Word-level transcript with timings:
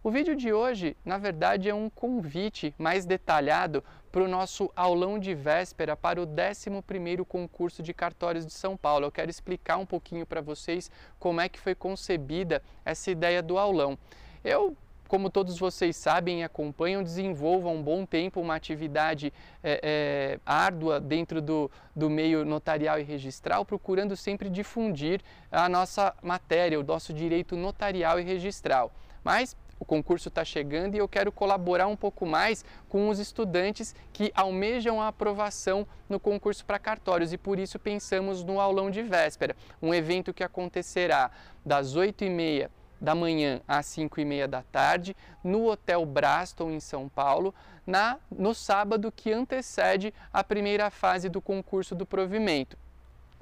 O 0.07 0.11
vídeo 0.12 0.36
de 0.36 0.52
hoje, 0.52 0.96
na 1.04 1.18
verdade, 1.18 1.68
é 1.68 1.75
um 1.75 1.91
convite 1.91 2.72
mais 2.79 3.04
detalhado 3.04 3.82
para 4.12 4.22
o 4.22 4.29
nosso 4.29 4.71
aulão 4.77 5.18
de 5.18 5.34
véspera 5.34 5.96
para 5.96 6.22
o 6.22 6.25
11º 6.25 7.25
concurso 7.25 7.82
de 7.82 7.93
cartórios 7.93 8.46
de 8.46 8.53
São 8.53 8.77
Paulo. 8.77 9.07
Eu 9.07 9.11
quero 9.11 9.29
explicar 9.29 9.79
um 9.79 9.84
pouquinho 9.84 10.25
para 10.25 10.40
vocês 10.40 10.93
como 11.18 11.40
é 11.40 11.48
que 11.48 11.58
foi 11.58 11.75
concebida 11.75 12.62
essa 12.84 13.11
ideia 13.11 13.43
do 13.43 13.58
aulão. 13.58 13.98
Eu 14.45 14.76
como 15.08 15.29
todos 15.29 15.58
vocês 15.58 15.96
sabem 15.96 16.40
e 16.40 16.45
acompanham, 16.45 17.03
desenvolvo 17.03 17.68
há 17.68 17.73
um 17.73 17.82
bom 17.82 18.07
tempo 18.07 18.40
uma 18.40 18.54
atividade 18.54 19.32
é, 19.62 19.81
é, 19.82 20.40
árdua 20.46 21.00
dentro 21.00 21.43
do, 21.43 21.68
do 21.96 22.09
meio 22.09 22.45
notarial 22.45 23.00
e 23.00 23.03
registral, 23.03 23.64
procurando 23.64 24.17
sempre 24.17 24.48
difundir 24.48 25.20
a 25.50 25.68
nossa 25.68 26.14
matéria, 26.23 26.79
o 26.79 26.84
nosso 26.84 27.12
direito 27.12 27.57
notarial 27.57 28.20
e 28.20 28.23
registral. 28.23 28.93
Mas 29.25 29.57
o 29.79 29.85
concurso 29.85 30.29
está 30.29 30.44
chegando 30.44 30.94
e 30.94 30.98
eu 30.98 31.08
quero 31.08 31.30
colaborar 31.30 31.86
um 31.86 31.96
pouco 31.96 32.27
mais 32.27 32.64
com 32.89 33.08
os 33.08 33.19
estudantes 33.19 33.94
que 34.12 34.33
almejam 34.34 35.00
a 35.00 35.08
aprovação 35.08 35.86
no 36.08 36.19
concurso 36.19 36.64
para 36.64 36.78
cartórios 36.78 37.33
e 37.33 37.39
por 37.39 37.58
isso 37.58 37.78
pensamos 37.78 38.42
no 38.42 38.61
aulão 38.61 38.91
de 38.91 39.03
véspera, 39.03 39.55
um 39.83 39.92
evento 39.92 40.33
que 40.33 40.44
acontecerá 40.44 41.31
das 41.64 41.95
8h30 41.97 42.70
da 43.01 43.14
manhã 43.14 43.61
às 43.69 43.86
5 43.86 44.20
e 44.20 44.25
meia 44.25 44.48
da 44.48 44.62
tarde, 44.62 45.14
no 45.45 45.67
Hotel 45.67 46.05
Braston, 46.06 46.70
em 46.70 46.81
São 46.81 47.08
Paulo, 47.08 47.55
na, 47.86 48.19
no 48.31 48.55
sábado 48.55 49.12
que 49.12 49.33
antecede 49.33 50.12
a 50.33 50.42
primeira 50.42 50.91
fase 50.91 51.29
do 51.29 51.41
concurso 51.41 51.95
do 51.95 52.06
provimento. 52.06 52.77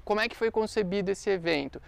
Como 0.05 0.21
é 0.21 0.29
que 0.29 0.37
foi 0.37 0.51
concebido 0.51 1.11
esse 1.11 1.31
evento? 1.31 1.81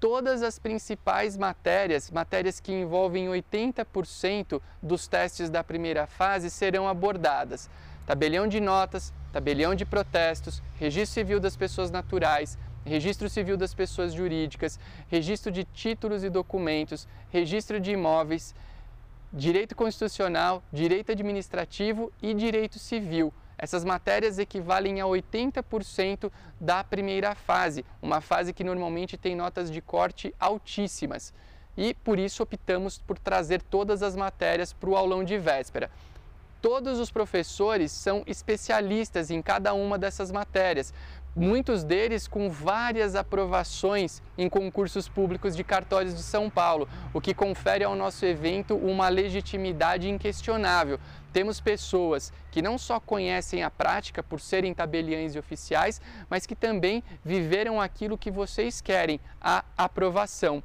Todas 0.00 0.42
as 0.42 0.58
principais 0.58 1.36
matérias, 1.36 2.10
matérias 2.10 2.60
que 2.60 2.72
envolvem 2.72 3.26
80% 3.28 4.60
dos 4.82 5.06
testes 5.08 5.50
da 5.50 5.64
primeira 5.64 6.06
fase, 6.06 6.50
serão 6.50 6.88
abordadas. 6.88 7.68
Tabelião 8.06 8.46
de 8.46 8.60
notas, 8.60 9.12
tabelião 9.32 9.74
de 9.74 9.84
protestos, 9.84 10.62
registro 10.76 11.14
civil 11.14 11.40
das 11.40 11.56
pessoas 11.56 11.90
naturais, 11.90 12.56
registro 12.84 13.28
civil 13.28 13.56
das 13.56 13.74
pessoas 13.74 14.14
jurídicas, 14.14 14.78
registro 15.08 15.52
de 15.52 15.64
títulos 15.64 16.24
e 16.24 16.30
documentos, 16.30 17.06
registro 17.30 17.78
de 17.78 17.92
imóveis, 17.92 18.54
direito 19.32 19.76
constitucional, 19.76 20.62
direito 20.72 21.12
administrativo 21.12 22.10
e 22.22 22.32
direito 22.32 22.78
civil. 22.78 23.32
Essas 23.58 23.84
matérias 23.84 24.38
equivalem 24.38 25.00
a 25.00 25.04
80% 25.04 26.30
da 26.60 26.84
primeira 26.84 27.34
fase, 27.34 27.84
uma 28.00 28.20
fase 28.20 28.52
que 28.52 28.62
normalmente 28.62 29.16
tem 29.16 29.34
notas 29.34 29.68
de 29.68 29.80
corte 29.80 30.32
altíssimas. 30.38 31.34
E 31.76 31.92
por 31.92 32.18
isso 32.18 32.42
optamos 32.42 32.98
por 32.98 33.18
trazer 33.18 33.60
todas 33.60 34.02
as 34.02 34.14
matérias 34.14 34.72
para 34.72 34.88
o 34.88 34.96
aulão 34.96 35.24
de 35.24 35.36
véspera. 35.36 35.90
Todos 36.60 36.98
os 36.98 37.10
professores 37.10 37.92
são 37.92 38.24
especialistas 38.26 39.30
em 39.30 39.40
cada 39.40 39.72
uma 39.74 39.96
dessas 39.96 40.32
matérias, 40.32 40.92
muitos 41.34 41.84
deles 41.84 42.26
com 42.26 42.50
várias 42.50 43.14
aprovações 43.14 44.22
em 44.36 44.48
concursos 44.48 45.08
públicos 45.08 45.54
de 45.54 45.62
cartórios 45.62 46.14
de 46.14 46.22
São 46.22 46.50
Paulo, 46.50 46.88
o 47.12 47.20
que 47.20 47.34
confere 47.34 47.84
ao 47.84 47.94
nosso 47.94 48.24
evento 48.26 48.76
uma 48.76 49.08
legitimidade 49.08 50.08
inquestionável. 50.08 50.98
Temos 51.32 51.60
pessoas 51.60 52.32
que 52.50 52.62
não 52.62 52.78
só 52.78 52.98
conhecem 52.98 53.62
a 53.62 53.70
prática 53.70 54.22
por 54.22 54.40
serem 54.40 54.74
tabeliães 54.74 55.34
e 55.34 55.38
oficiais, 55.38 56.00
mas 56.28 56.46
que 56.46 56.56
também 56.56 57.04
viveram 57.24 57.80
aquilo 57.80 58.18
que 58.18 58.30
vocês 58.30 58.80
querem, 58.80 59.20
a 59.40 59.64
aprovação. 59.76 60.62